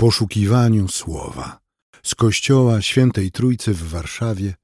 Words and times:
poszukiwaniu 0.00 0.88
słowa. 0.88 1.58
Z 2.02 2.14
kościoła 2.14 2.82
Świętej 2.82 3.30
Trójcy 3.30 3.74
w 3.74 3.88
Warszawie 3.90 4.54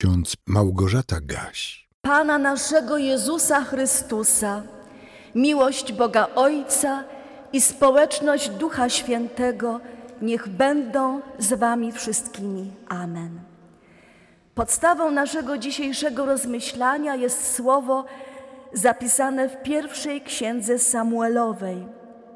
ksiądz 0.00 0.36
Małgorzata 0.46 1.16
Gaś. 1.20 1.88
Pana 2.02 2.38
naszego 2.38 2.98
Jezusa 2.98 3.64
Chrystusa, 3.64 4.62
miłość 5.34 5.92
Boga 5.92 6.28
Ojca 6.34 7.04
i 7.52 7.60
społeczność 7.60 8.48
Ducha 8.48 8.88
Świętego 8.88 9.80
niech 10.22 10.48
będą 10.48 11.20
z 11.38 11.52
Wami 11.52 11.92
wszystkimi. 11.92 12.72
Amen. 12.88 13.40
Podstawą 14.54 15.10
naszego 15.10 15.58
dzisiejszego 15.58 16.26
rozmyślania 16.26 17.16
jest 17.16 17.54
słowo 17.54 18.04
zapisane 18.72 19.48
w 19.48 19.62
pierwszej 19.62 20.20
księdze 20.20 20.78
Samuelowej, 20.78 21.86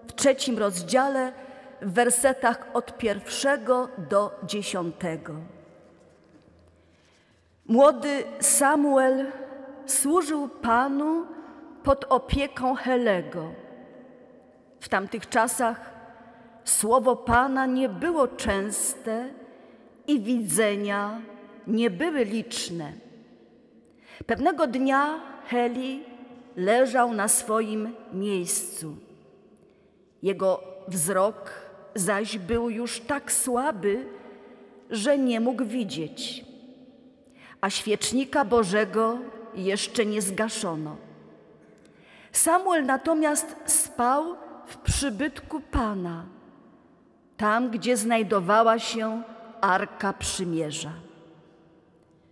w 0.09 0.13
trzecim 0.13 0.59
rozdziale, 0.59 1.46
w 1.83 1.93
wersetach 1.93 2.67
od 2.75 2.99
pierwszego 2.99 3.89
do 4.11 4.41
dziesiątego. 4.45 5.35
Młody 7.67 8.25
Samuel 8.41 9.27
służył 9.87 10.49
Panu 10.49 11.27
pod 11.83 12.05
opieką 12.09 12.75
Helego. 12.75 13.53
W 14.81 14.89
tamtych 14.89 15.29
czasach 15.29 15.91
słowo 16.65 17.17
Pana 17.17 17.67
nie 17.67 17.89
było 17.89 18.29
częste 18.29 19.29
i 20.07 20.21
widzenia 20.21 21.21
nie 21.67 21.91
były 21.91 22.25
liczne. 22.25 22.93
Pewnego 24.27 24.67
dnia 24.67 25.21
Heli 25.47 26.05
leżał 26.57 27.13
na 27.13 27.29
swoim 27.29 27.95
miejscu. 28.13 28.97
Jego 30.23 30.63
wzrok 30.89 31.66
zaś 31.97 32.39
był 32.39 32.71
już 32.71 33.01
tak 33.01 33.33
słaby, 33.33 34.07
że 34.91 35.19
nie 35.19 35.41
mógł 35.41 35.65
widzieć, 35.65 36.45
a 37.61 37.71
świecznika 37.71 38.45
Bożego 38.45 39.19
jeszcze 39.55 40.07
nie 40.07 40.23
zgaszono. 40.23 40.97
Samuel 42.33 42.87
natomiast 42.87 43.57
spał 43.67 44.37
w 44.67 44.77
przybytku 44.77 45.61
Pana, 45.61 46.25
tam 47.37 47.71
gdzie 47.71 47.97
znajdowała 47.97 48.79
się 48.79 49.23
Arka 49.61 50.13
Przymierza. 50.13 50.93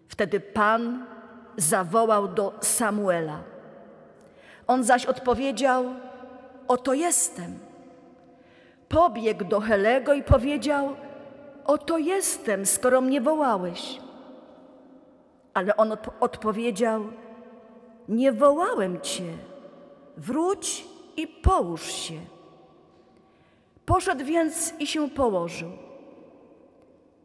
Wtedy 0.09 0.41
Pan 0.41 1.07
zawołał 1.57 2.29
do 2.29 2.55
Samuela. 2.61 3.43
On 4.67 4.85
zaś 4.85 5.07
odpowiedział: 5.07 5.85
Oto 6.69 6.95
jestem. 6.95 7.64
Pobiegł 8.95 9.45
do 9.45 9.61
Helego 9.61 10.15
i 10.15 10.23
powiedział: 10.23 10.97
Oto 11.65 11.99
jestem, 11.99 12.67
skoro 12.67 13.01
mnie 13.01 13.21
wołałeś. 13.21 14.01
Ale 15.55 15.77
on 15.77 15.93
odp 15.93 16.11
odpowiedział: 16.21 17.05
Nie 18.09 18.33
wołałem 18.33 19.01
cię, 19.01 19.25
wróć 20.17 20.85
i 21.17 21.27
połóż 21.27 21.83
się. 21.83 22.15
Poszedł 23.87 24.25
więc 24.25 24.75
i 24.79 24.87
się 24.87 25.11
położył. 25.11 25.71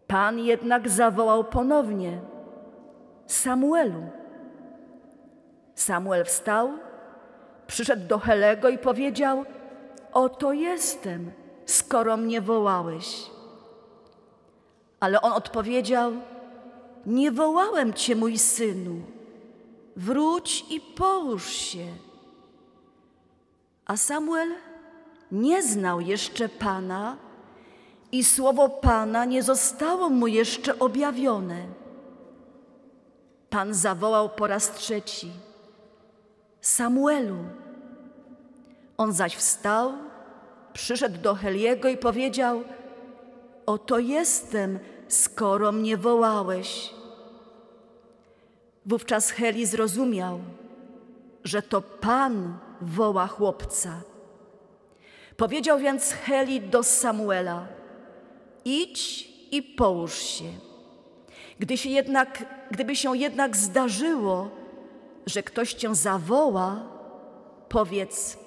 Pan 0.08 0.40
jednak 0.40 0.90
zawołał 0.90 1.44
ponownie: 1.44 2.20
Samuelu. 3.26 4.04
Samuel 5.76 6.26
wstał, 6.26 6.70
przyszedł 7.68 8.08
do 8.08 8.20
Helego 8.20 8.70
i 8.70 8.78
powiedział: 8.78 9.46
Oto 10.14 10.54
jestem, 10.54 11.32
skoro 11.72 12.18
mnie 12.18 12.42
wołałeś. 12.42 13.30
Ale 15.00 15.22
on 15.22 15.34
odpowiedział: 15.34 16.12
Nie 17.06 17.32
wołałem 17.32 17.94
cię, 17.94 18.16
mój 18.16 18.38
synu. 18.38 19.02
Wróć 19.96 20.66
i 20.70 20.82
połóż 20.82 21.46
się. 21.46 21.86
A 23.86 23.98
Samuel 23.98 24.50
nie 25.32 25.64
znał 25.64 26.02
jeszcze 26.02 26.50
Pana 26.50 27.18
i 28.12 28.24
słowo 28.24 28.70
Pana 28.70 29.26
nie 29.26 29.44
zostało 29.44 30.10
mu 30.10 30.28
jeszcze 30.28 30.80
objawione. 30.80 31.66
Pan 33.50 33.74
zawołał 33.74 34.30
po 34.30 34.48
raz 34.48 34.72
trzeci: 34.72 35.32
Samuelu. 36.62 37.38
On 38.98 39.14
zaś 39.14 39.36
wstał, 39.36 39.94
przyszedł 40.74 41.22
do 41.22 41.36
Heliego 41.36 41.90
i 41.90 41.98
powiedział: 41.98 42.64
Oto 43.66 44.00
jestem, 44.00 44.80
skoro 45.08 45.72
mnie 45.72 45.98
wołałeś. 45.98 46.94
Wówczas 48.86 49.32
Heli 49.32 49.66
zrozumiał, 49.66 50.40
że 51.44 51.62
to 51.62 51.82
Pan 51.82 52.58
woła 52.82 53.28
chłopca. 53.28 54.02
Powiedział 55.38 55.80
więc 55.80 56.12
Heli 56.12 56.62
do 56.62 56.84
Samuela: 56.84 57.68
Idź 58.66 59.30
i 59.52 59.64
połóż 59.64 60.14
się. 60.14 60.52
Gdy 61.60 61.78
się 61.78 61.90
jednak, 61.90 62.46
gdyby 62.72 62.96
się 62.96 63.18
jednak 63.18 63.58
zdarzyło, 63.58 64.50
że 65.26 65.44
ktoś 65.44 65.74
cię 65.74 65.96
zawoła, 65.96 66.84
powiedz: 67.70 68.38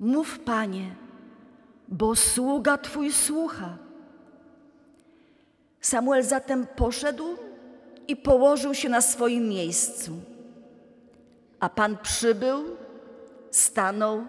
Mów, 0.00 0.38
panie, 0.38 0.94
bo 1.90 2.16
sługa 2.16 2.78
twój 2.78 3.12
słucha. 3.12 3.76
Samuel 5.80 6.22
zatem 6.22 6.66
poszedł 6.76 7.24
i 8.08 8.16
położył 8.16 8.74
się 8.74 8.88
na 8.88 9.00
swoim 9.00 9.48
miejscu. 9.48 10.12
A 11.60 11.68
pan 11.68 11.98
przybył, 11.98 12.64
stanął 13.50 14.24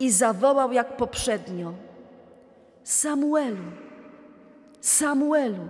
i 0.00 0.10
zawołał 0.10 0.72
jak 0.72 0.96
poprzednio: 0.96 1.72
Samuelu, 2.84 3.64
Samuelu. 4.80 5.68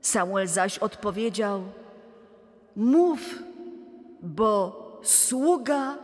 Samuel 0.00 0.48
zaś 0.48 0.78
odpowiedział: 0.78 1.62
Mów, 2.76 3.20
bo 4.22 4.84
sługa 5.02 5.98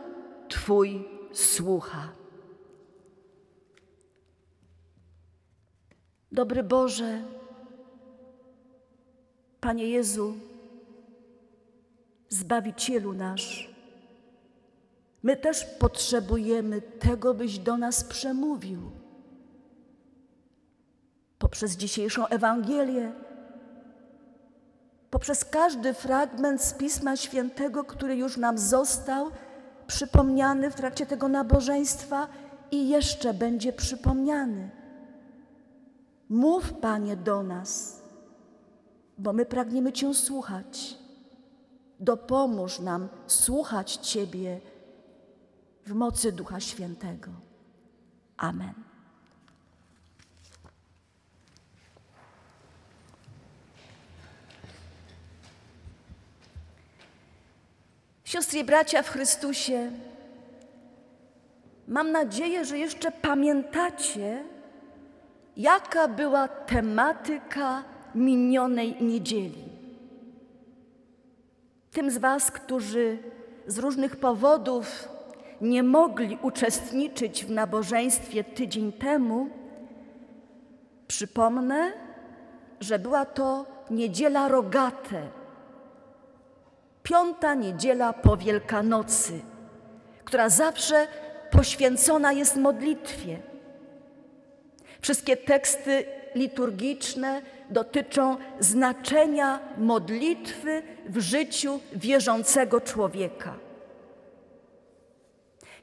Twój 0.49 1.07
słucha. 1.31 2.20
Dobry 6.31 6.63
Boże, 6.63 7.21
Panie 9.61 9.89
Jezu, 9.89 10.33
Zbawicielu 12.29 13.13
nasz, 13.13 13.75
my 15.23 15.37
też 15.37 15.65
potrzebujemy 15.65 16.81
tego, 16.81 17.33
byś 17.33 17.59
do 17.59 17.77
nas 17.77 18.03
przemówił. 18.03 18.91
Poprzez 21.39 21.77
dzisiejszą 21.77 22.27
Ewangelię, 22.27 23.11
poprzez 25.09 25.45
każdy 25.45 25.93
fragment 25.93 26.61
z 26.61 26.73
Pisma 26.73 27.15
Świętego, 27.17 27.83
który 27.83 28.15
już 28.15 28.37
nam 28.37 28.57
został 28.57 29.31
przypomniany 29.87 30.71
w 30.71 30.75
trakcie 30.75 31.05
tego 31.05 31.27
nabożeństwa 31.27 32.27
i 32.71 32.89
jeszcze 32.89 33.33
będzie 33.33 33.73
przypomniany. 33.73 34.80
Mów, 36.31 36.73
Panie, 36.73 37.15
do 37.15 37.43
nas, 37.43 38.01
bo 39.17 39.33
my 39.33 39.45
pragniemy 39.45 39.93
Cię 39.93 40.13
słuchać. 40.13 40.97
Dopomóż 41.99 42.79
nam 42.79 43.09
słuchać 43.27 43.95
Ciebie 43.95 44.59
w 45.85 45.93
mocy 45.93 46.31
Ducha 46.31 46.59
Świętego. 46.59 47.31
Amen. 48.37 48.73
Siostry 58.23 58.59
i 58.59 58.63
bracia 58.63 59.03
w 59.03 59.09
Chrystusie, 59.09 59.91
mam 61.87 62.11
nadzieję, 62.11 62.65
że 62.65 62.77
jeszcze 62.77 63.11
pamiętacie, 63.11 64.43
jaka 65.61 66.07
była 66.07 66.47
tematyka 66.47 67.83
minionej 68.15 69.03
niedzieli. 69.03 69.63
Tym 71.91 72.11
z 72.11 72.17
Was, 72.17 72.51
którzy 72.51 73.17
z 73.67 73.77
różnych 73.77 74.15
powodów 74.15 75.09
nie 75.61 75.83
mogli 75.83 76.37
uczestniczyć 76.41 77.45
w 77.45 77.51
nabożeństwie 77.51 78.43
tydzień 78.43 78.93
temu, 78.93 79.49
przypomnę, 81.07 81.91
że 82.79 82.99
była 82.99 83.25
to 83.25 83.65
niedziela 83.89 84.47
rogate 84.47 85.41
piąta 87.03 87.53
niedziela 87.53 88.13
po 88.13 88.37
Wielkanocy, 88.37 89.39
która 90.25 90.49
zawsze 90.49 91.07
poświęcona 91.51 92.31
jest 92.31 92.55
modlitwie. 92.55 93.50
Wszystkie 95.01 95.37
teksty 95.37 96.05
liturgiczne 96.35 97.41
dotyczą 97.69 98.37
znaczenia 98.59 99.59
modlitwy 99.77 100.83
w 101.09 101.19
życiu 101.19 101.79
wierzącego 101.93 102.81
człowieka. 102.81 103.53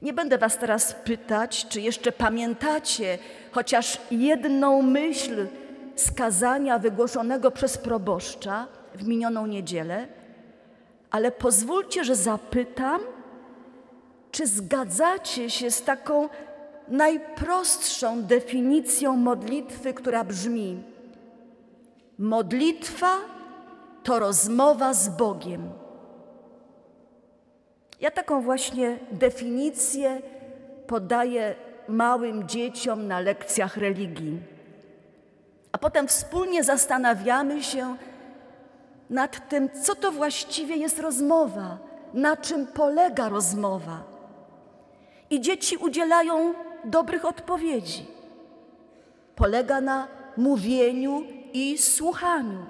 Nie 0.02 0.12
będę 0.12 0.38
Was 0.38 0.58
teraz 0.58 0.94
pytać, 1.04 1.66
czy 1.68 1.80
jeszcze 1.80 2.12
pamiętacie 2.12 3.18
chociaż 3.50 3.98
jedną 4.10 4.82
myśl 4.82 5.46
skazania 5.96 6.78
wygłoszonego 6.78 7.50
przez 7.50 7.78
proboszcza 7.78 8.66
w 8.94 9.06
minioną 9.06 9.46
niedzielę, 9.46 10.08
ale 11.10 11.32
pozwólcie, 11.32 12.04
że 12.04 12.16
zapytam, 12.16 13.00
czy 14.30 14.46
zgadzacie 14.46 15.50
się 15.50 15.70
z 15.70 15.82
taką 15.82 16.28
najprostszą 16.90 18.22
definicją 18.22 19.16
modlitwy, 19.16 19.94
która 19.94 20.24
brzmi: 20.24 20.82
Modlitwa 22.18 23.16
to 24.02 24.18
rozmowa 24.18 24.94
z 24.94 25.08
Bogiem. 25.08 25.70
Ja 28.00 28.10
taką 28.10 28.42
właśnie 28.42 28.98
definicję 29.12 30.22
podaję 30.86 31.54
małym 31.88 32.48
dzieciom 32.48 33.06
na 33.06 33.20
lekcjach 33.20 33.76
religii. 33.76 34.40
A 35.72 35.78
potem 35.78 36.08
wspólnie 36.08 36.64
zastanawiamy 36.64 37.62
się 37.62 37.96
nad 39.10 39.48
tym, 39.48 39.70
co 39.82 39.94
to 39.94 40.12
właściwie 40.12 40.76
jest 40.76 40.98
rozmowa, 40.98 41.78
na 42.14 42.36
czym 42.36 42.66
polega 42.66 43.28
rozmowa. 43.28 44.02
I 45.30 45.40
dzieci 45.40 45.76
udzielają 45.76 46.54
dobrych 46.90 47.24
odpowiedzi. 47.24 48.06
Polega 49.36 49.80
na 49.80 50.08
mówieniu 50.36 51.22
i 51.52 51.78
słuchaniu. 51.78 52.66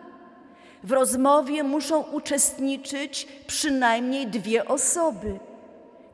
W 0.83 0.93
rozmowie 0.93 1.63
muszą 1.63 2.03
uczestniczyć 2.03 3.29
przynajmniej 3.47 4.27
dwie 4.27 4.65
osoby. 4.65 5.39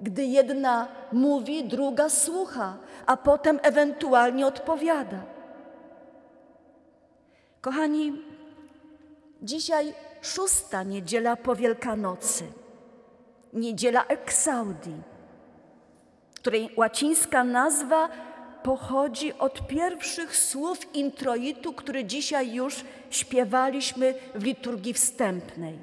Gdy 0.01 0.25
jedna 0.25 0.89
mówi, 1.13 1.65
druga 1.65 2.09
słucha, 2.09 2.77
a 3.07 3.17
potem 3.17 3.61
ewentualnie 3.63 4.47
odpowiada. 4.47 5.23
Kochani, 7.61 8.23
dzisiaj 9.43 9.95
szósta 10.21 10.83
niedziela 10.83 11.37
po 11.37 11.57
Wielkanocy, 11.57 12.45
niedziela 13.53 14.05
Exaudi, 14.05 14.95
której 16.45 16.71
łacińska 16.77 17.45
nazwa 17.45 18.09
pochodzi 18.63 19.39
od 19.39 19.67
pierwszych 19.67 20.37
słów 20.37 20.95
introitu, 20.95 21.73
który 21.73 22.05
dzisiaj 22.05 22.55
już 22.55 22.85
śpiewaliśmy 23.11 24.15
w 24.35 24.45
liturgii 24.45 24.95
wstępnej. 24.95 25.79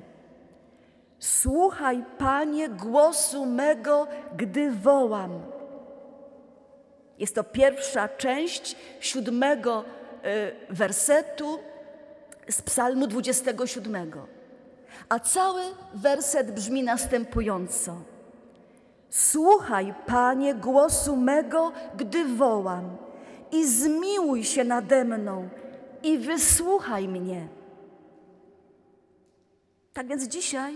Słuchaj, 1.20 2.04
Panie, 2.18 2.70
głosu 2.70 3.46
mego, 3.46 4.08
gdy 4.38 4.72
wołam. 4.72 5.42
Jest 7.20 7.36
to 7.36 7.44
pierwsza 7.44 8.10
część 8.10 8.76
siódmego 9.00 9.84
y, 10.70 10.76
wersetu 10.76 11.60
z 12.50 12.62
Psalmu 12.62 13.08
27. 13.08 14.12
A 15.10 15.20
cały 15.20 15.62
werset 15.94 16.52
brzmi 16.52 16.84
następująco. 16.84 18.11
Słuchaj, 19.12 19.94
Panie, 20.06 20.56
głosu 20.56 21.16
mego, 21.16 21.72
gdy 21.96 22.26
wołam, 22.26 22.98
i 23.52 23.68
zmiłuj 23.68 24.44
się 24.44 24.64
nade 24.64 25.06
mną, 25.06 25.50
i 26.04 26.18
wysłuchaj 26.18 27.08
mnie. 27.08 27.48
Tak 29.94 30.08
więc 30.08 30.24
dzisiaj 30.24 30.76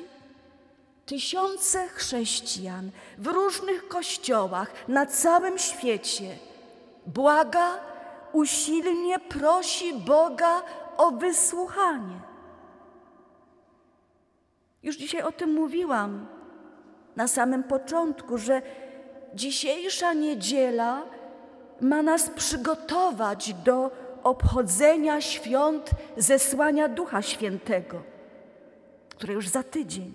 tysiące 1.05 1.87
chrześcijan 1.87 2.91
w 3.17 3.27
różnych 3.27 3.87
kościołach 3.87 4.73
na 4.87 5.05
całym 5.05 5.57
świecie 5.57 6.37
błaga, 7.05 7.79
usilnie 8.33 9.19
prosi 9.19 9.93
Boga 9.93 10.61
o 10.97 11.11
wysłuchanie. 11.11 12.19
Już 14.83 14.95
dzisiaj 14.95 15.21
o 15.21 15.31
tym 15.31 15.53
mówiłam 15.53 16.34
na 17.15 17.27
samym 17.27 17.63
początku, 17.63 18.37
że 18.37 18.61
dzisiejsza 19.33 20.13
niedziela 20.13 21.03
ma 21.81 22.01
nas 22.03 22.29
przygotować 22.29 23.53
do 23.53 23.91
obchodzenia 24.23 25.21
świąt 25.21 25.89
zesłania 26.17 26.87
Ducha 26.87 27.21
Świętego, 27.21 28.01
które 29.09 29.33
już 29.33 29.47
za 29.47 29.63
tydzień. 29.63 30.13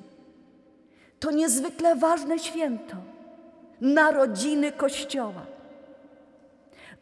To 1.20 1.30
niezwykle 1.30 1.96
ważne 1.96 2.38
święto, 2.38 2.96
narodziny 3.80 4.72
Kościoła. 4.72 5.46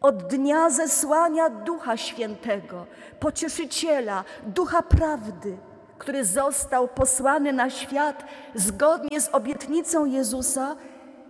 Od 0.00 0.26
dnia 0.26 0.70
zesłania 0.70 1.50
Ducha 1.50 1.96
Świętego, 1.96 2.86
Pocieszyciela, 3.20 4.24
Ducha 4.46 4.82
Prawdy, 4.82 5.56
który 5.98 6.24
został 6.24 6.88
posłany 6.88 7.52
na 7.52 7.70
świat 7.70 8.24
zgodnie 8.54 9.20
z 9.20 9.28
obietnicą 9.32 10.04
Jezusa, 10.04 10.76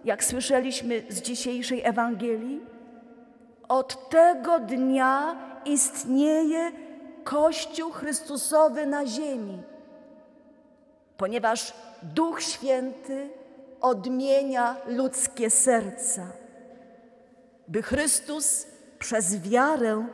jak 0.05 0.25
słyszeliśmy 0.25 1.03
z 1.09 1.20
dzisiejszej 1.20 1.82
Ewangelii, 1.85 2.61
od 3.69 4.09
tego 4.09 4.59
dnia 4.59 5.37
istnieje 5.65 6.73
Kościół 7.25 7.91
Chrystusowy 7.91 8.87
na 8.87 9.06
ziemi, 9.06 9.62
ponieważ 11.17 11.73
Duch 12.03 12.43
Święty 12.43 13.31
odmienia 13.81 14.76
ludzkie 14.87 15.50
serca, 15.50 16.26
by 17.69 17.82
Chrystus 17.82 18.67
przez 18.99 19.41
wiarę 19.41 20.06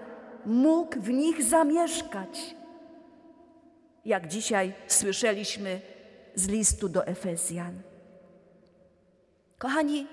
mógł 0.47 1.01
w 1.01 1.11
nich 1.11 1.43
zamieszkać 1.43 2.57
jak 4.05 4.29
dzisiaj 4.29 4.73
słyszeliśmy 4.87 5.81
z 6.35 6.49
listu 6.49 6.89
do 6.89 7.07
Efezjan. 7.07 7.83
Kochani, 9.59 10.07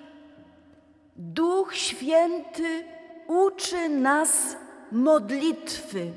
Duch 1.15 1.75
Święty 1.75 2.83
uczy 3.27 3.89
nas 3.89 4.55
modlitwy. 4.91 6.11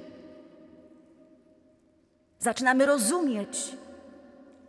Zaczynamy 2.39 2.87
rozumieć, 2.87 3.77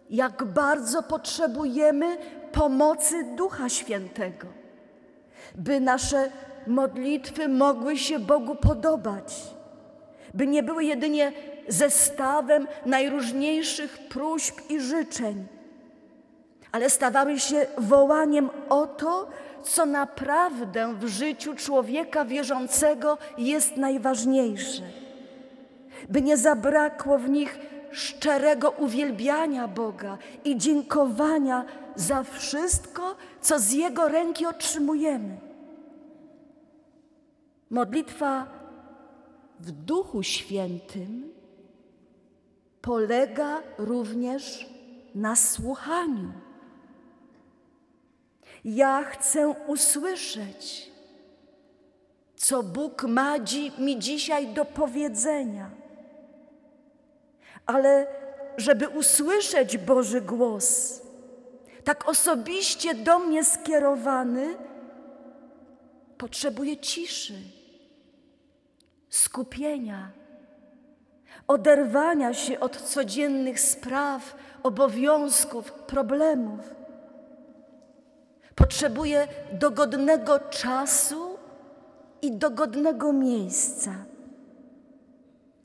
jak 0.10 0.44
bardzo 0.44 1.04
potrzebujemy 1.04 2.18
pomocy 2.52 3.24
Ducha 3.36 3.70
Świętego, 3.70 4.48
by 5.56 5.80
nasze 5.80 6.32
modlitwy 6.68 7.48
mogły 7.48 7.98
się 7.98 8.20
Bogu 8.20 8.56
podobać, 8.56 9.55
by 10.36 10.48
nie 10.48 10.64
były 10.64 10.84
jedynie 10.84 11.32
zestawem 11.68 12.68
najróżniejszych 12.86 13.98
próśb 14.10 14.56
i 14.70 14.80
życzeń, 14.80 15.48
ale 16.72 16.90
stawały 16.90 17.40
się 17.40 17.66
wołaniem 17.78 18.50
o 18.70 18.88
to, 18.88 19.28
co 19.64 19.86
naprawdę 19.86 20.94
w 21.00 21.08
życiu 21.08 21.56
człowieka 21.56 22.26
wierzącego 22.26 23.18
jest 23.38 23.78
najważniejsze. 23.78 24.84
By 26.10 26.22
nie 26.22 26.38
zabrakło 26.38 27.18
w 27.18 27.30
nich 27.30 27.60
szczerego 27.92 28.72
uwielbiania 28.72 29.68
Boga 29.68 30.18
i 30.46 30.58
dziękowania 30.58 31.66
za 31.96 32.24
wszystko, 32.24 33.16
co 33.42 33.60
z 33.60 33.72
Jego 33.72 34.08
ręki 34.08 34.46
otrzymujemy. 34.46 35.38
Modlitwa 37.70 38.48
w 39.60 39.72
Duchu 39.72 40.24
Świętym 40.24 41.34
polega 42.82 43.64
również 43.78 44.70
na 45.16 45.36
słuchaniu. 45.36 46.32
Ja 48.66 49.04
chcę 49.04 49.48
usłyszeć, 49.68 50.92
co 52.36 52.64
Bóg 52.64 53.04
ma 53.04 53.36
mi 53.80 54.00
dzisiaj 54.00 54.54
do 54.54 54.66
powiedzenia. 54.66 55.70
Ale 57.66 58.08
żeby 58.58 58.90
usłyszeć 58.90 59.78
Boży 59.78 60.22
głos, 60.22 61.02
tak 61.84 62.10
osobiście 62.10 62.94
do 62.94 63.20
mnie 63.20 63.46
skierowany, 63.46 64.58
potrzebuję 66.18 66.78
ciszy, 66.78 67.34
skupienia 69.10 70.12
oderwania 71.48 72.34
się 72.34 72.60
od 72.60 72.82
codziennych 72.82 73.60
spraw, 73.60 74.36
obowiązków, 74.64 75.72
problemów. 75.72 76.76
Potrzebuje 78.56 79.28
dogodnego 79.54 80.40
czasu 80.40 81.38
i 82.22 82.32
dogodnego 82.32 83.14
miejsca. 83.14 83.96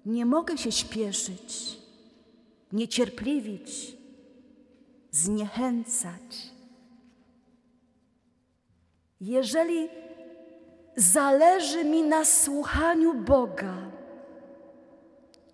Nie 0.07 0.27
mogę 0.27 0.59
się 0.59 0.73
śpieszyć, 0.73 1.79
niecierpliwić, 2.73 3.97
zniechęcać. 5.11 6.51
Jeżeli 9.21 9.89
zależy 10.97 11.85
mi 11.85 12.03
na 12.03 12.25
słuchaniu 12.25 13.15
Boga, 13.15 13.75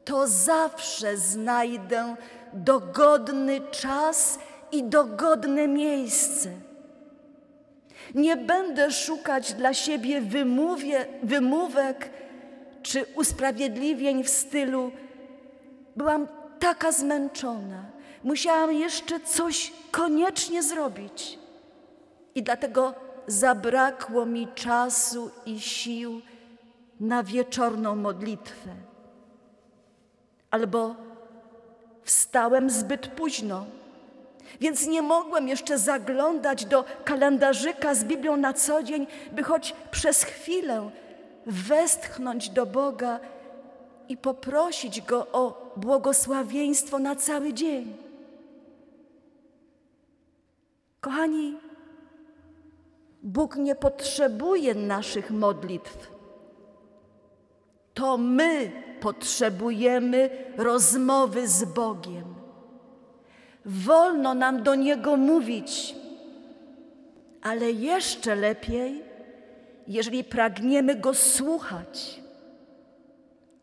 to 0.05 0.27
zawsze 0.27 1.17
znajdę 1.17 2.17
dogodny 2.53 3.61
czas 3.71 4.39
i 4.73 4.85
dogodne 4.85 5.69
miejsce. 5.69 6.51
Nie 8.15 8.37
będę 8.37 8.91
szukać 8.91 9.53
dla 9.53 9.75
siebie 9.75 10.21
wymówie, 10.21 11.07
wymówek 11.23 12.11
czy 12.83 13.05
usprawiedliwień 13.15 14.25
w 14.25 14.29
stylu 14.29 14.93
byłam 15.97 16.29
taka 16.59 16.93
zmęczona, 16.93 17.85
musiałam 18.25 18.73
jeszcze 18.73 19.21
coś 19.21 19.73
koniecznie 19.91 20.63
zrobić 20.63 21.39
i 22.35 22.43
dlatego 22.43 23.06
zabrakło 23.27 24.27
mi 24.27 24.49
czasu 24.55 25.31
i 25.47 25.61
sił 25.61 26.21
na 27.01 27.23
wieczorną 27.23 27.97
modlitwę. 27.97 28.71
Albo 30.51 30.95
wstałem 32.03 32.71
zbyt 32.71 33.07
późno, 33.09 33.67
więc 34.61 34.87
nie 34.87 35.03
mogłem 35.03 35.49
jeszcze 35.49 35.79
zaglądać 35.79 36.65
do 36.65 36.85
kalendarzyka 37.05 37.95
z 37.95 38.05
Biblią 38.05 38.37
na 38.37 38.53
co 38.53 38.83
dzień, 38.83 39.07
by 39.33 39.43
choć 39.43 39.75
przez 39.91 40.23
chwilę 40.23 40.91
westchnąć 41.47 42.51
do 42.51 42.67
Boga 42.67 43.21
i 44.09 44.17
poprosić 44.17 45.03
Go 45.03 45.27
o 45.33 45.73
błogosławieństwo 45.77 46.99
na 46.99 47.17
cały 47.17 47.53
dzień. 47.53 47.97
Kochani, 51.01 51.59
Bóg 53.27 53.57
nie 53.57 53.75
potrzebuje 53.75 54.75
naszych 54.75 55.31
modlitw. 55.31 56.11
To 57.95 58.19
my 58.19 58.73
potrzebujemy 59.01 60.31
rozmowy 60.57 61.49
z 61.49 61.65
Bogiem. 61.65 62.35
Wolno 63.65 64.35
nam 64.35 64.63
do 64.63 64.75
Niego 64.75 65.17
mówić, 65.17 65.95
ale 67.43 67.71
jeszcze 67.71 68.35
lepiej, 68.35 69.05
jeżeli 69.87 70.25
pragniemy 70.25 70.95
Go 70.95 71.15
słuchać, 71.15 72.21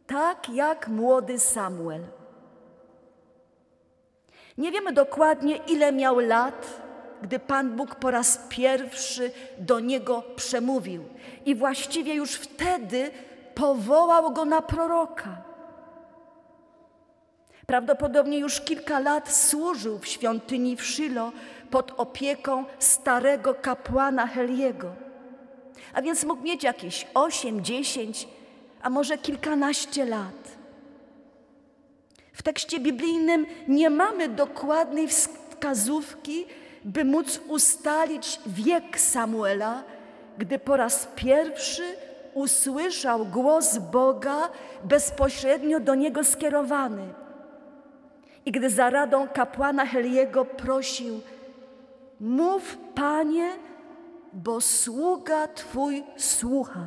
tak 0.08 0.50
jak 0.50 0.88
młody 0.88 1.40
Samuel. 1.40 2.02
Nie 4.58 4.72
wiemy 4.72 4.94
dokładnie, 4.94 5.58
ile 5.68 5.92
miał 5.92 6.20
lat, 6.20 6.83
gdy 7.24 7.40
Pan 7.40 7.76
Bóg 7.76 7.96
po 7.96 8.12
raz 8.12 8.40
pierwszy 8.50 9.32
do 9.58 9.80
niego 9.80 10.24
przemówił. 10.36 11.04
I 11.46 11.56
właściwie 11.56 12.14
już 12.14 12.32
wtedy 12.32 13.12
powołał 13.56 14.32
go 14.32 14.46
na 14.46 14.62
proroka. 14.62 15.38
Prawdopodobnie 17.66 18.38
już 18.38 18.62
kilka 18.62 19.00
lat 19.00 19.36
służył 19.36 20.00
w 20.00 20.08
świątyni 20.08 20.76
w 20.76 20.86
Szylo 20.86 21.32
pod 21.70 21.94
opieką 21.98 22.66
starego 22.80 23.54
kapłana 23.54 24.28
Heliego. 24.28 24.96
A 25.94 26.02
więc 26.02 26.24
mógł 26.24 26.44
mieć 26.44 26.64
jakieś 26.64 27.08
osiem, 27.14 27.64
dziesięć, 27.64 28.28
a 28.82 28.90
może 28.90 29.18
kilkanaście 29.18 30.06
lat. 30.06 30.58
W 32.34 32.44
tekście 32.44 32.80
biblijnym 32.80 33.46
nie 33.68 33.90
mamy 33.90 34.30
dokładnej 34.30 35.08
wskazówki, 35.08 36.46
by 36.86 37.06
móc 37.06 37.40
ustalić 37.48 38.40
wiek 38.46 39.00
Samuela, 39.00 39.84
gdy 40.38 40.60
po 40.60 40.78
raz 40.78 41.08
pierwszy 41.16 41.84
usłyszał 42.34 43.26
głos 43.26 43.78
Boga 43.78 44.50
bezpośrednio 44.84 45.80
do 45.80 45.96
niego 45.96 46.24
skierowany. 46.24 47.14
I 48.46 48.52
gdy 48.52 48.70
za 48.70 48.90
radą 48.90 49.28
kapłana 49.28 49.86
Heliego 49.86 50.46
prosił: 50.46 51.22
Mów, 52.20 52.78
panie, 52.96 53.50
bo 54.34 54.62
sługa 54.62 55.48
twój 55.48 56.04
słucha. 56.18 56.86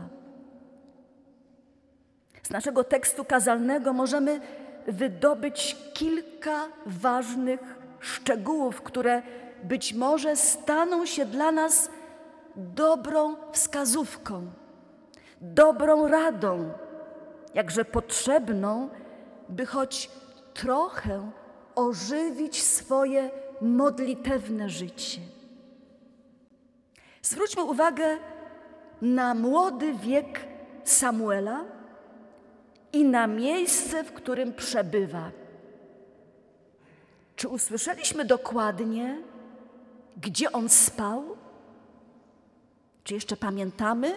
Z 2.42 2.50
naszego 2.50 2.84
tekstu 2.84 3.24
kazalnego 3.24 3.92
możemy 3.92 4.40
wydobyć 4.86 5.76
kilka 5.94 6.68
ważnych 6.86 7.60
szczegółów, 8.00 8.82
które 8.82 9.22
być 9.64 9.94
może 9.94 10.36
staną 10.36 11.06
się 11.06 11.24
dla 11.24 11.52
nas 11.52 11.90
dobrą 12.56 13.36
wskazówką, 13.52 14.46
dobrą 15.40 16.08
radą, 16.08 16.72
jakże 17.54 17.84
potrzebną, 17.84 18.88
by 19.48 19.66
choć 19.66 20.10
trochę 20.54 21.30
ożywić 21.74 22.62
swoje 22.62 23.30
modlitewne 23.60 24.68
życie. 24.68 25.20
Zwróćmy 27.22 27.62
uwagę 27.62 28.18
na 29.02 29.34
młody 29.34 29.94
wiek 29.94 30.40
Samuela 30.84 31.64
i 32.92 33.04
na 33.04 33.26
miejsce, 33.26 34.04
w 34.04 34.12
którym 34.12 34.52
przebywa. 34.52 35.30
Czy 37.36 37.48
usłyszeliśmy 37.48 38.24
dokładnie, 38.24 39.22
gdzie 40.16 40.52
on 40.52 40.68
spał? 40.68 41.36
Czy 43.04 43.14
jeszcze 43.14 43.36
pamiętamy 43.36 44.16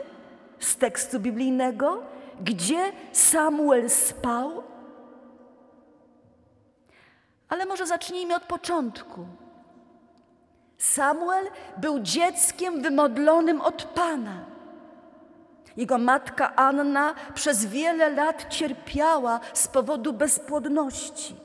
z 0.60 0.76
tekstu 0.76 1.20
biblijnego, 1.20 2.04
gdzie 2.42 2.92
Samuel 3.12 3.90
spał? 3.90 4.64
Ale 7.50 7.66
może 7.66 7.88
zacznijmy 7.88 8.36
od 8.36 8.44
początku. 8.44 9.26
Samuel 10.78 11.46
był 11.78 12.00
dzieckiem 12.00 12.82
wymodlonym 12.82 13.62
od 13.62 13.84
Pana. 13.84 14.46
Jego 15.78 15.98
matka 15.98 16.56
Anna 16.56 17.16
przez 17.34 17.66
wiele 17.66 18.10
lat 18.10 18.50
cierpiała 18.50 19.40
z 19.54 19.68
powodu 19.68 20.14
bezpłodności. 20.14 21.36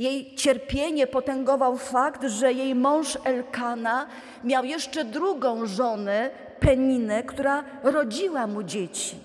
Jej 0.00 0.34
cierpienie 0.34 1.06
potęgował 1.06 1.76
fakt, 1.76 2.22
że 2.24 2.52
jej 2.52 2.74
mąż 2.74 3.18
Elkana 3.24 4.06
miał 4.44 4.64
jeszcze 4.64 5.04
drugą 5.04 5.66
żonę, 5.66 6.30
Peninę, 6.60 7.22
która 7.22 7.64
rodziła 7.82 8.46
mu 8.46 8.62
dzieci. 8.62 9.16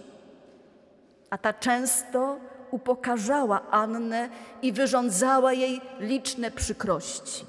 A 1.29 1.37
ta 1.37 1.53
często 1.53 2.37
upokarzała 2.71 3.71
Annę 3.71 4.29
i 4.61 4.71
wyrządzała 4.71 5.53
jej 5.53 5.81
liczne 5.99 6.51
przykrości. 6.51 7.45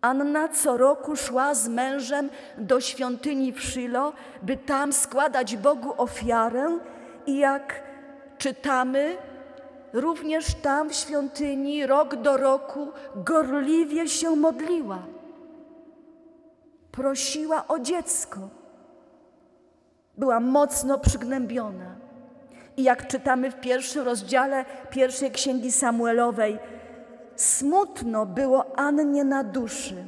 Anna 0.00 0.48
co 0.48 0.76
roku 0.76 1.16
szła 1.16 1.54
z 1.54 1.68
mężem 1.68 2.30
do 2.58 2.80
świątyni 2.80 3.52
w 3.52 3.60
Szylo, 3.60 4.12
by 4.42 4.56
tam 4.56 4.92
składać 4.92 5.56
Bogu 5.56 5.94
ofiarę 5.96 6.78
i 7.26 7.38
jak 7.38 7.82
czytamy, 8.38 9.16
również 9.92 10.54
tam 10.54 10.90
w 10.90 10.94
świątyni 10.94 11.86
rok 11.86 12.16
do 12.16 12.36
roku 12.36 12.88
gorliwie 13.16 14.08
się 14.08 14.36
modliła. 14.36 14.98
Prosiła 16.92 17.68
o 17.68 17.78
dziecko. 17.78 18.40
Była 20.18 20.40
mocno 20.40 20.98
przygnębiona. 20.98 21.96
I 22.76 22.82
jak 22.82 23.06
czytamy 23.06 23.50
w 23.50 23.60
pierwszym 23.60 24.04
rozdziale 24.04 24.64
pierwszej 24.90 25.30
księgi 25.30 25.72
Samuelowej, 25.72 26.58
smutno 27.36 28.26
było 28.26 28.78
Annie 28.78 29.24
na 29.24 29.44
duszy, 29.44 30.04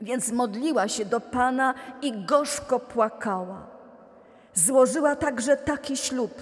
więc 0.00 0.32
modliła 0.32 0.88
się 0.88 1.04
do 1.04 1.20
Pana 1.20 1.74
i 2.02 2.24
gorzko 2.24 2.80
płakała. 2.80 3.66
Złożyła 4.54 5.16
także 5.16 5.56
taki 5.56 5.96
ślub. 5.96 6.32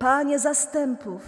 Panie 0.00 0.38
zastępów, 0.38 1.22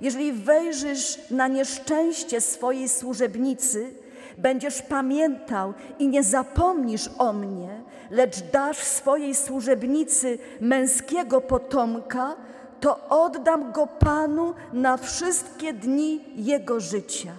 jeżeli 0.00 0.32
wejrzysz 0.32 1.30
na 1.30 1.48
nieszczęście 1.48 2.40
swojej 2.40 2.88
służebnicy, 2.88 3.94
będziesz 4.38 4.82
pamiętał 4.82 5.74
i 5.98 6.08
nie 6.08 6.22
zapomnisz 6.22 7.10
o 7.18 7.32
mnie, 7.32 7.82
lecz 8.10 8.40
dasz 8.52 8.78
swojej 8.78 9.34
służebnicy 9.34 10.38
męskiego 10.60 11.40
potomka, 11.40 12.36
to 12.80 13.08
oddam 13.08 13.72
go 13.72 13.86
Panu 13.86 14.54
na 14.72 14.96
wszystkie 14.96 15.72
dni 15.72 16.20
jego 16.36 16.80
życia. 16.80 17.32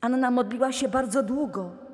Anna 0.00 0.30
modliła 0.30 0.72
się 0.72 0.88
bardzo 0.88 1.22
długo 1.22 1.87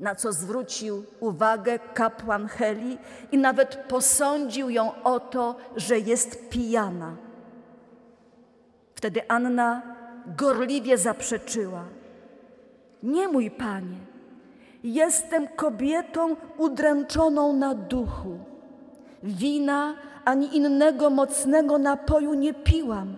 na 0.00 0.14
co 0.14 0.32
zwrócił 0.32 1.04
uwagę 1.20 1.78
kapłan 1.78 2.48
Heli 2.48 2.98
i 3.32 3.38
nawet 3.38 3.76
posądził 3.76 4.70
ją 4.70 5.02
o 5.02 5.20
to, 5.20 5.56
że 5.76 5.98
jest 5.98 6.48
pijana. 6.48 7.16
Wtedy 8.94 9.28
Anna 9.28 9.82
gorliwie 10.36 10.98
zaprzeczyła: 10.98 11.84
Nie 13.02 13.28
mój 13.28 13.50
panie, 13.50 13.98
jestem 14.84 15.48
kobietą 15.48 16.36
udręczoną 16.58 17.52
na 17.52 17.74
duchu. 17.74 18.38
Wina 19.22 19.94
ani 20.24 20.56
innego 20.56 21.10
mocnego 21.10 21.78
napoju 21.78 22.34
nie 22.34 22.54
piłam, 22.54 23.16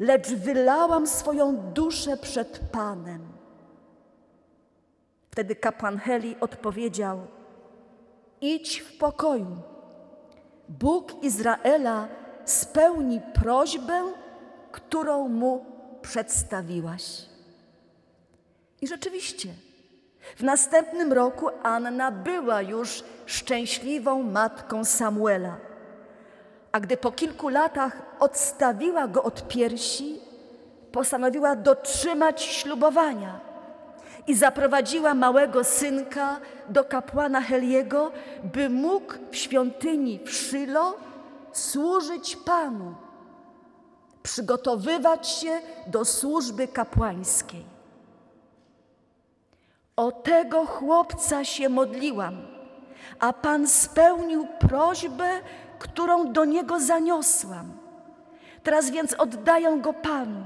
lecz 0.00 0.28
wylałam 0.28 1.06
swoją 1.06 1.56
duszę 1.56 2.16
przed 2.16 2.60
Panem. 2.72 3.31
Wtedy 5.32 5.56
kapłan 5.56 5.98
Heli 5.98 6.36
odpowiedział: 6.40 7.26
Idź 8.40 8.80
w 8.80 8.98
pokoju. 8.98 9.56
Bóg 10.68 11.24
Izraela 11.24 12.08
spełni 12.44 13.20
prośbę, 13.34 14.02
którą 14.72 15.28
mu 15.28 15.64
przedstawiłaś. 16.02 17.22
I 18.80 18.88
rzeczywiście, 18.88 19.48
w 20.36 20.42
następnym 20.42 21.12
roku 21.12 21.48
Anna 21.62 22.10
była 22.10 22.62
już 22.62 23.04
szczęśliwą 23.26 24.22
matką 24.22 24.84
Samuela. 24.84 25.56
A 26.72 26.80
gdy 26.80 26.96
po 26.96 27.12
kilku 27.12 27.48
latach 27.48 28.02
odstawiła 28.20 29.08
go 29.08 29.22
od 29.22 29.48
piersi, 29.48 30.20
postanowiła 30.92 31.56
dotrzymać 31.56 32.42
ślubowania 32.42 33.51
i 34.26 34.34
zaprowadziła 34.34 35.14
małego 35.14 35.64
synka 35.64 36.40
do 36.68 36.84
kapłana 36.84 37.40
Heliego, 37.40 38.12
by 38.54 38.70
mógł 38.70 39.14
w 39.30 39.36
świątyni 39.36 40.20
w 40.24 40.30
Szylo 40.30 40.96
służyć 41.52 42.36
Panu, 42.36 42.94
przygotowywać 44.22 45.28
się 45.28 45.60
do 45.86 46.04
służby 46.04 46.68
kapłańskiej. 46.68 47.64
O 49.96 50.12
tego 50.12 50.66
chłopca 50.66 51.44
się 51.44 51.68
modliłam, 51.68 52.46
a 53.18 53.32
Pan 53.32 53.68
spełnił 53.68 54.46
prośbę, 54.58 55.30
którą 55.78 56.32
do 56.32 56.44
niego 56.44 56.80
zaniosłam. 56.80 57.72
Teraz 58.62 58.90
więc 58.90 59.14
oddaję 59.14 59.78
go 59.80 59.92
Panu. 59.92 60.42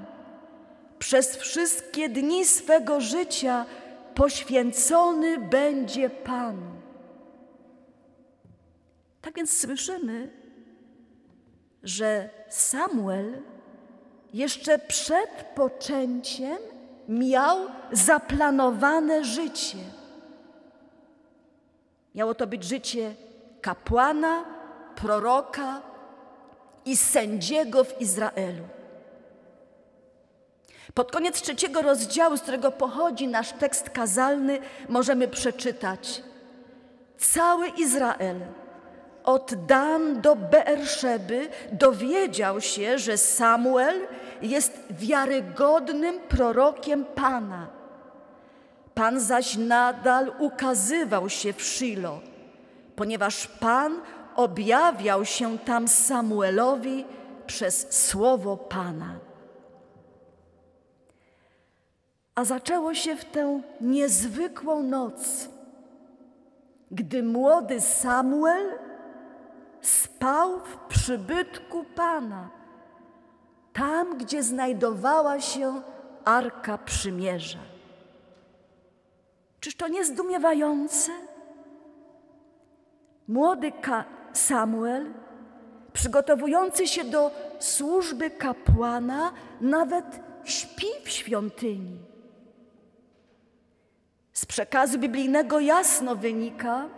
Przez 0.99 1.37
wszystkie 1.37 2.09
dni 2.09 2.45
swego 2.45 3.01
życia 3.01 3.67
poświęcony 4.15 5.39
będzie 5.39 6.11
Panu. 6.11 6.77
Tak 9.23 9.35
więc 9.35 9.61
słyszymy, 9.61 10.31
że 11.83 12.31
Samuel 12.49 13.43
jeszcze 14.35 14.79
przed 14.79 15.31
poczęciem 15.55 16.59
miał 17.09 17.59
zaplanowane 17.93 19.25
życie. 19.25 19.79
Miało 22.15 22.35
to 22.35 22.47
być 22.47 22.65
życie 22.65 23.15
kapłana, 23.61 24.45
proroka 24.97 25.83
i 26.85 26.97
sędziego 26.97 27.85
w 27.85 28.01
Izraelu. 28.01 28.65
Pod 30.97 31.13
koniec 31.13 31.43
trzeciego 31.43 31.83
rozdziału, 31.83 32.37
z 32.37 32.41
którego 32.41 32.73
pochodzi 32.73 33.29
nasz 33.29 33.53
tekst 33.53 33.91
kazalny, 33.91 34.59
możemy 34.89 35.29
przeczytać: 35.29 36.23
Cały 37.19 37.69
Izrael, 37.69 38.41
od 39.25 39.55
Dan 39.67 40.21
do 40.21 40.37
Beerszeby, 40.37 41.49
dowiedział 41.73 42.61
się, 42.61 42.99
że 42.99 43.19
Samuel 43.19 44.07
jest 44.43 44.79
wiarygodnym 44.91 46.21
prorokiem 46.29 47.05
Pana. 47.05 47.67
Pan 48.95 49.21
zaś 49.21 49.57
nadal 49.57 50.33
ukazywał 50.39 51.29
się 51.29 51.53
w 51.53 51.63
Shilo, 51.63 52.21
ponieważ 52.97 53.47
Pan 53.47 54.01
objawiał 54.37 55.25
się 55.25 55.59
tam 55.59 55.89
Samuelowi 55.89 57.05
przez 57.47 58.07
słowo 58.07 58.57
Pana. 58.57 59.26
A 62.37 62.45
zaczęło 62.45 62.95
się 62.95 63.17
w 63.17 63.25
tę 63.25 63.63
niezwykłą 63.81 64.83
noc, 64.83 65.49
gdy 66.91 67.23
młody 67.23 67.81
Samuel 67.81 68.79
spał 69.81 70.61
w 70.61 70.77
przybytku 70.77 71.85
Pana, 71.85 72.51
tam 73.73 74.19
gdzie 74.19 74.43
znajdowała 74.43 75.41
się 75.41 75.83
Arka 76.25 76.79
Przymierza. 76.79 77.59
Czyż 79.61 79.77
to 79.77 79.89
nie 79.89 80.05
zdumiewające? 80.05 81.13
Młody 83.29 83.73
Samuel, 84.33 85.15
przygotowujący 85.93 86.87
się 86.87 87.05
do 87.05 87.31
służby 87.59 88.31
kapłana, 88.31 89.33
nawet 89.61 90.21
śpi 90.45 90.87
w 91.05 91.09
świątyni. 91.09 92.16
Z 94.37 94.47
przekazu 94.47 94.99
biblijnego 94.99 95.61
jasno 95.61 96.17
wynika, 96.17 96.89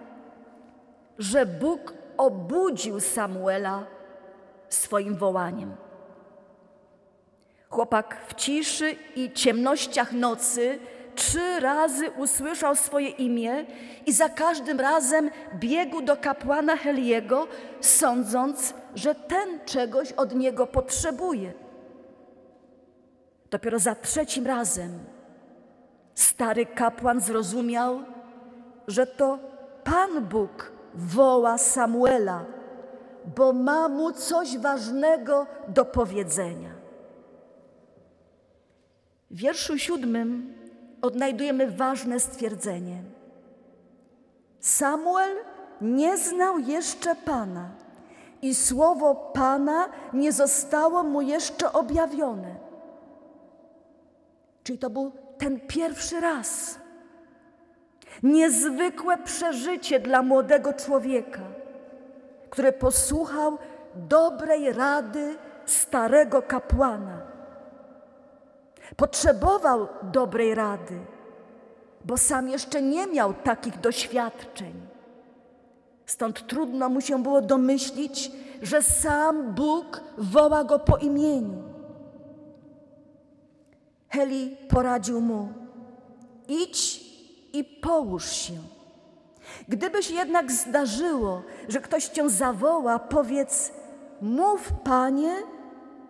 że 1.19 1.47
Bóg 1.47 1.95
obudził 2.17 3.01
Samuela 3.01 3.87
swoim 4.69 5.17
wołaniem. 5.17 5.77
Chłopak 7.71 8.17
w 8.29 8.35
ciszy 8.35 8.97
i 9.17 9.33
ciemnościach 9.33 10.13
nocy 10.13 10.79
trzy 11.15 11.61
razy 11.61 12.11
usłyszał 12.11 12.77
swoje 12.77 13.09
imię 13.09 13.67
i 14.07 14.13
za 14.13 14.29
każdym 14.29 14.81
razem 14.81 15.31
biegł 15.55 16.03
do 16.03 16.17
kapłana 16.17 16.77
Heliego, 16.77 17.49
sądząc, 17.81 18.75
że 18.95 19.15
ten 19.15 19.61
czegoś 19.65 20.13
od 20.13 20.35
niego 20.35 20.67
potrzebuje. 20.67 21.53
Dopiero 23.51 23.79
za 23.79 23.95
trzecim 23.95 24.47
razem 24.47 25.18
stary 26.21 26.67
kapłan 26.67 27.21
zrozumiał, 27.21 28.03
że 28.89 29.07
to 29.07 29.39
Pan 29.85 30.25
Bóg 30.25 30.73
woła 30.95 31.59
Samuela, 31.59 32.45
bo 33.37 33.53
ma 33.53 33.89
mu 33.89 34.13
coś 34.13 34.59
ważnego 34.59 35.47
do 35.69 35.85
powiedzenia. 35.85 36.71
W 39.31 39.37
wierszu 39.37 39.79
siódmym 39.79 40.55
odnajdujemy 41.03 41.71
ważne 41.71 42.21
stwierdzenie. 42.21 43.03
Samuel 44.61 45.37
nie 45.81 46.19
znał 46.19 46.59
jeszcze 46.59 47.15
Pana 47.15 47.71
i 48.43 48.55
słowo 48.55 49.15
Pana 49.15 49.89
nie 50.13 50.33
zostało 50.33 51.03
mu 51.03 51.23
jeszcze 51.23 51.73
objawione. 51.73 52.55
Czyli 54.65 54.79
to 54.79 54.91
był 54.91 55.13
ten 55.39 55.61
pierwszy 55.61 56.21
raz. 56.21 56.79
Niezwykłe 58.23 59.19
przeżycie 59.19 60.01
dla 60.01 60.23
młodego 60.23 60.73
człowieka, 60.73 61.43
który 62.51 62.73
posłuchał 62.73 63.59
dobrej 63.95 64.73
rady 64.73 65.37
starego 65.67 66.43
kapłana. 66.43 67.23
Potrzebował 68.97 69.89
dobrej 70.03 70.55
rady, 70.55 70.99
bo 72.05 72.17
sam 72.17 72.49
jeszcze 72.49 72.83
nie 72.83 73.07
miał 73.07 73.35
takich 73.35 73.81
doświadczeń. 73.81 74.73
Stąd 76.07 76.47
trudno 76.47 76.89
mu 76.89 77.01
się 77.01 77.23
było 77.23 77.41
domyślić, 77.41 78.33
że 78.63 78.83
sam 78.83 79.55
Bóg 79.55 80.01
woła 80.19 80.65
go 80.65 80.79
po 80.79 80.97
imieniu. 80.97 81.68
Heli 84.09 84.57
poradził 84.69 85.21
mu: 85.21 85.53
idź 86.49 87.09
i 87.53 87.65
połóż 87.65 88.31
się. 88.31 88.55
Gdyby 89.69 90.03
się 90.03 90.15
jednak 90.15 90.53
zdarzyło, 90.53 91.43
że 91.69 91.81
ktoś 91.81 92.05
cię 92.05 92.31
zawoła, 92.31 92.99
powiedz: 92.99 93.73
Mów, 94.21 94.73
panie, 94.85 95.37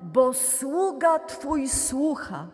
bo 0.01 0.33
sługa 0.33 1.19
twój 1.19 1.69
słucha. 1.69 2.47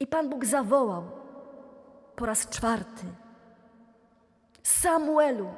I 0.00 0.06
Pan 0.06 0.28
Bóg 0.28 0.44
zawołał 0.44 1.02
po 2.16 2.26
raz 2.26 2.48
czwarty: 2.48 3.04
Samuelu, 4.62 5.48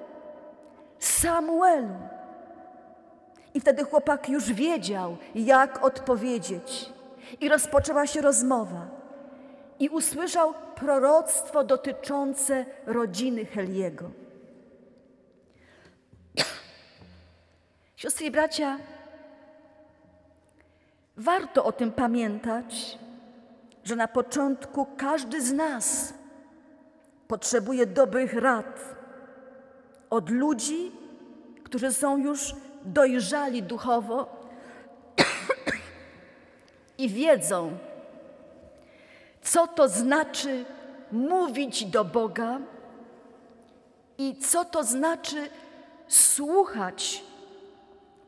Samuelu. 0.99 1.95
I 3.55 3.61
wtedy 3.61 3.85
chłopak 3.85 4.29
już 4.29 4.53
wiedział, 4.53 5.17
jak 5.35 5.85
odpowiedzieć. 5.85 6.93
I 7.41 7.49
rozpoczęła 7.49 8.07
się 8.07 8.21
rozmowa. 8.21 9.01
i 9.79 9.89
usłyszał 9.89 10.55
proroctwo 10.75 11.65
dotyczące 11.65 12.67
rodziny 12.87 13.45
Heliego. 13.45 14.11
Siostry 17.97 18.27
i 18.27 18.31
bracia, 18.31 18.79
warto 21.17 21.65
o 21.65 21.73
tym 21.73 21.93
pamiętać, 21.93 22.99
że 23.85 23.97
na 23.97 24.09
początku 24.09 24.87
każdy 24.97 25.43
z 25.43 25.53
nas 25.53 26.15
potrzebuje 27.29 27.87
dobrych 27.87 28.35
rad 28.35 28.95
od 30.11 30.31
ludzi, 30.31 30.93
którzy 31.65 31.93
są 31.93 32.17
już 32.17 32.55
dojrzali 32.85 33.63
duchowo 33.63 34.40
i 37.01 37.09
wiedzą, 37.09 37.79
co 39.43 39.67
to 39.67 39.89
znaczy 39.89 40.65
mówić 41.13 41.85
do 41.85 42.05
Boga 42.05 42.61
i 44.19 44.37
co 44.37 44.65
to 44.65 44.85
znaczy 44.85 45.49
słuchać 46.09 47.25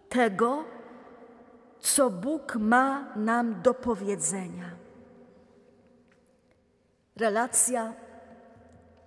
tego, 0.08 0.64
co 1.80 2.10
Bóg 2.10 2.56
ma 2.56 3.12
nam 3.16 3.62
do 3.62 3.74
powiedzenia. 3.74 4.70
Relacja 7.16 7.92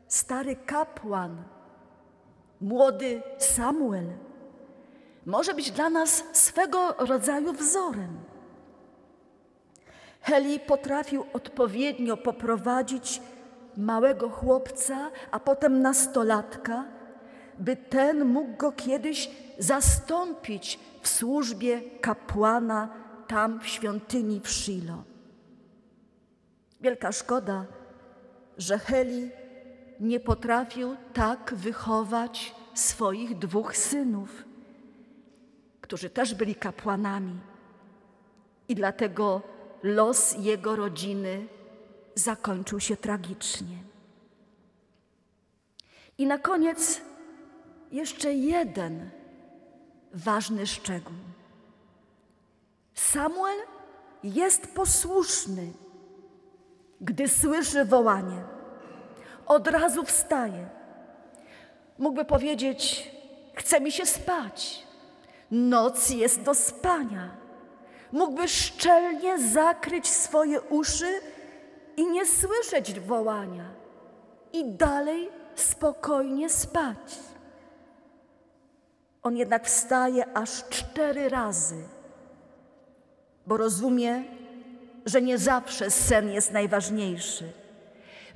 stary 0.07 0.55
kapłan, 0.55 1.43
młody 2.61 3.21
Samuel 3.37 4.05
może 5.25 5.53
być 5.53 5.71
dla 5.71 5.89
nas 5.89 6.23
swego 6.31 6.95
rodzaju 6.97 7.53
wzorem. 7.53 8.34
Heli 10.25 10.59
potrafił 10.59 11.25
odpowiednio 11.33 12.17
poprowadzić 12.17 13.21
małego 13.77 14.29
chłopca, 14.29 15.11
a 15.31 15.39
potem 15.39 15.81
nastolatka, 15.81 16.85
by 17.59 17.75
ten 17.75 18.25
mógł 18.25 18.57
go 18.57 18.71
kiedyś 18.71 19.29
zastąpić 19.59 20.79
w 21.01 21.07
służbie 21.07 21.81
kapłana 22.01 22.89
tam 23.27 23.59
w 23.59 23.67
świątyni 23.67 24.39
w 24.39 24.49
Shilo. 24.49 25.03
Wielka 26.81 27.11
szkoda, 27.11 27.65
że 28.57 28.79
Heli 28.79 29.29
nie 29.99 30.19
potrafił 30.19 30.95
tak 31.13 31.53
wychować 31.55 32.55
swoich 32.73 33.37
dwóch 33.37 33.77
synów, 33.77 34.43
którzy 35.81 36.09
też 36.09 36.35
byli 36.35 36.55
kapłanami. 36.55 37.39
I 38.67 38.75
dlatego 38.75 39.54
los 39.83 40.35
jego 40.39 40.75
rodziny 40.75 41.47
zakończył 42.15 42.79
się 42.79 42.97
tragicznie. 42.97 43.77
I 46.17 46.27
na 46.27 46.37
koniec 46.37 47.01
jeszcze 47.91 48.33
jeden 48.33 49.09
ważny 50.13 50.67
szczegół. 50.67 51.15
Samuel 52.93 53.57
jest 54.23 54.67
posłuszny, 54.67 55.73
gdy 57.01 57.27
słyszy 57.29 57.85
wołanie. 57.85 58.43
Od 59.45 59.67
razu 59.67 60.03
wstaje. 60.03 60.69
Mógłby 61.97 62.25
powiedzieć: 62.25 63.11
Chce 63.53 63.81
mi 63.81 63.91
się 63.91 64.05
spać. 64.05 64.87
Noc 65.51 66.09
jest 66.09 66.41
do 66.41 66.53
spania 66.53 67.44
mógłby 68.15 68.47
szczelnie 68.47 69.39
zakryć 69.39 70.07
swoje 70.07 70.61
uszy 70.61 71.21
i 71.97 72.07
nie 72.07 72.25
słyszeć 72.25 72.99
wołania, 72.99 73.69
i 74.53 74.65
dalej 74.65 75.29
spokojnie 75.55 76.49
spać. 76.49 77.19
On 79.23 79.37
jednak 79.37 79.65
wstaje 79.65 80.37
aż 80.37 80.63
cztery 80.69 81.29
razy, 81.29 81.75
bo 83.47 83.57
rozumie, 83.57 84.23
że 85.05 85.21
nie 85.21 85.37
zawsze 85.37 85.91
sen 85.91 86.29
jest 86.29 86.51
najważniejszy, 86.51 87.51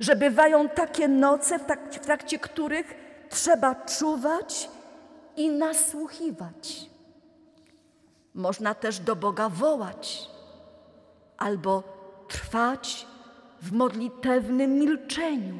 że 0.00 0.16
bywają 0.16 0.68
takie 0.68 1.08
noce, 1.08 1.58
w 1.58 1.64
trakcie, 1.64 2.00
w 2.00 2.06
trakcie 2.06 2.38
których 2.38 2.94
trzeba 3.28 3.74
czuwać 3.74 4.70
i 5.36 5.48
nasłuchiwać. 5.48 6.90
Można 8.34 8.74
też 8.74 8.98
do 8.98 9.16
Boga 9.16 9.48
wołać 9.48 10.30
albo 11.38 11.82
trwać 12.28 13.06
w 13.62 13.72
modlitewnym 13.72 14.74
milczeniu, 14.74 15.58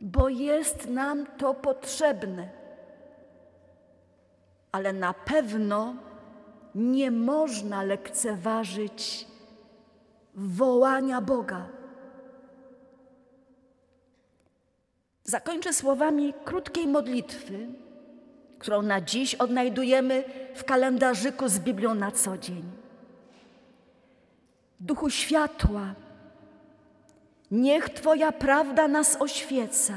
bo 0.00 0.28
jest 0.28 0.88
nam 0.88 1.26
to 1.26 1.54
potrzebne. 1.54 2.48
Ale 4.72 4.92
na 4.92 5.14
pewno 5.14 5.94
nie 6.74 7.10
można 7.10 7.82
lekceważyć 7.82 9.26
wołania 10.34 11.20
Boga. 11.20 11.68
Zakończę 15.24 15.72
słowami 15.72 16.34
krótkiej 16.44 16.86
modlitwy 16.86 17.68
którą 18.64 18.82
na 18.82 19.00
dziś 19.00 19.34
odnajdujemy 19.34 20.24
w 20.54 20.64
kalendarzyku 20.64 21.48
z 21.48 21.58
Biblią 21.58 21.94
na 21.94 22.10
co 22.10 22.38
dzień. 22.38 22.62
Duchu 24.80 25.10
światła, 25.10 25.94
niech 27.50 27.88
Twoja 27.88 28.32
prawda 28.32 28.88
nas 28.88 29.16
oświeca. 29.20 29.94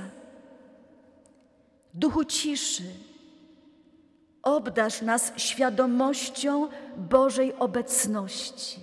Duchu 1.94 2.26
ciszy, 2.26 2.84
obdasz 4.44 5.02
nas 5.02 5.34
świadomością 5.38 6.70
Bożej 6.98 7.56
obecności. 7.60 8.80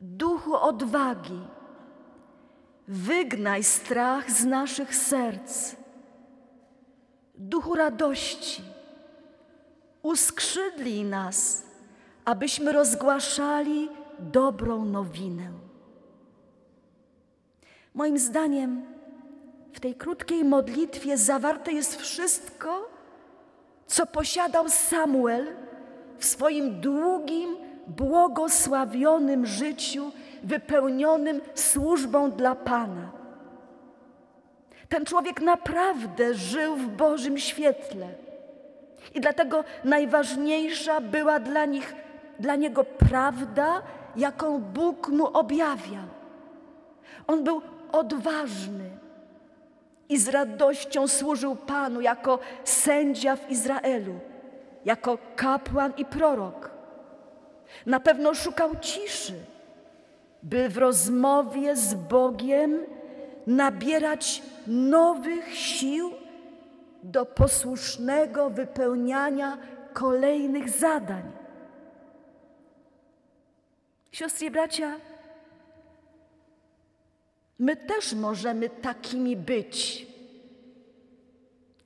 Duchu 0.00 0.56
odwagi, 0.56 1.40
wygnaj 2.88 3.64
strach 3.64 4.30
z 4.30 4.44
naszych 4.44 4.94
serc 4.94 5.77
duchu 7.38 7.74
radości, 7.74 8.62
uskrzydlij 10.02 11.04
nas, 11.04 11.62
abyśmy 12.24 12.72
rozgłaszali 12.72 13.88
dobrą 14.18 14.84
nowinę. 14.84 15.50
Moim 17.94 18.18
zdaniem, 18.18 18.82
w 19.72 19.80
tej 19.80 19.94
krótkiej 19.94 20.44
modlitwie 20.44 21.18
zawarte 21.18 21.72
jest 21.72 21.96
wszystko, 21.96 22.90
co 23.86 24.06
posiadał 24.06 24.68
Samuel 24.68 25.46
w 26.18 26.24
swoim 26.24 26.80
długim, 26.80 27.56
błogosławionym 27.86 29.46
życiu, 29.46 30.12
wypełnionym 30.42 31.40
służbą 31.54 32.30
dla 32.30 32.54
Pana. 32.54 33.17
Ten 34.88 35.04
człowiek 35.04 35.40
naprawdę 35.40 36.34
żył 36.34 36.76
w 36.76 36.86
Bożym 36.86 37.38
świetle. 37.38 38.08
I 39.14 39.20
dlatego 39.20 39.64
najważniejsza 39.84 41.00
była 41.00 41.40
dla 41.40 41.64
nich, 41.64 41.94
dla 42.40 42.56
niego 42.56 42.84
prawda, 42.84 43.82
jaką 44.16 44.58
Bóg 44.58 45.08
mu 45.08 45.26
objawiał. 45.26 46.04
On 47.26 47.44
był 47.44 47.62
odważny 47.92 48.90
i 50.08 50.18
z 50.18 50.28
radością 50.28 51.08
służył 51.08 51.56
Panu 51.56 52.00
jako 52.00 52.38
sędzia 52.64 53.36
w 53.36 53.50
Izraelu, 53.50 54.14
jako 54.84 55.18
kapłan 55.36 55.92
i 55.96 56.04
prorok. 56.04 56.70
Na 57.86 58.00
pewno 58.00 58.34
szukał 58.34 58.70
ciszy, 58.80 59.34
by 60.42 60.68
w 60.68 60.78
rozmowie 60.78 61.76
z 61.76 61.94
Bogiem 61.94 62.86
nabierać 63.48 64.42
nowych 64.66 65.54
sił 65.54 66.12
do 67.02 67.26
posłusznego 67.26 68.50
wypełniania 68.50 69.58
kolejnych 69.92 70.70
zadań. 70.70 71.22
Siostry 74.12 74.46
i 74.46 74.50
bracia, 74.50 74.96
my 77.58 77.76
też 77.76 78.12
możemy 78.12 78.68
takimi 78.68 79.36
być, 79.36 80.06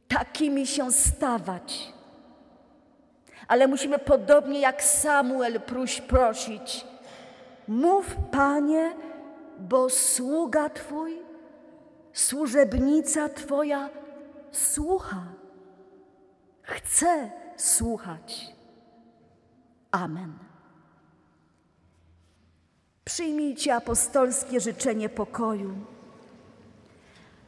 takimi 0.08 0.66
się 0.66 0.92
stawać. 0.92 1.92
Ale 3.48 3.68
musimy 3.68 3.98
podobnie 3.98 4.60
jak 4.60 4.82
Samuel 4.82 5.60
prosić: 6.08 6.84
Mów, 7.68 8.16
Panie, 8.30 8.92
bo 9.58 9.90
sługa 9.90 10.70
Twój 10.70 11.21
służebnica 12.12 13.28
Twoja 13.28 13.90
słucha, 14.52 15.22
chce 16.62 17.30
słuchać. 17.56 18.54
Amen. 19.90 20.32
Przyjmijcie 23.04 23.74
apostolskie 23.74 24.60
życzenie 24.60 25.08
pokoju. 25.08 25.74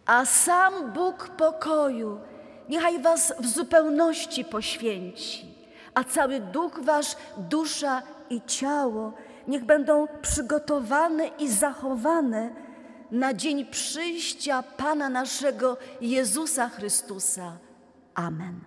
A 0.07 0.25
sam 0.25 0.93
Bóg 0.93 1.29
pokoju 1.29 2.21
niechaj 2.69 3.03
was 3.03 3.35
w 3.41 3.47
zupełności 3.47 4.45
poświęci, 4.45 5.55
a 5.95 6.05
cały 6.05 6.41
duch 6.41 6.81
wasz, 6.83 7.17
dusza 7.37 8.03
i 8.31 8.43
ciało 8.43 9.13
niech 9.49 9.65
będą 9.65 10.07
przygotowane 10.23 11.27
i 11.27 11.49
zachowane 11.49 12.64
na 13.15 13.35
dzień 13.35 13.67
przyjścia 13.67 14.63
Pana 14.63 15.09
naszego 15.09 15.77
Jezusa 16.01 16.69
Chrystusa. 16.69 17.59
Amen. 18.15 18.65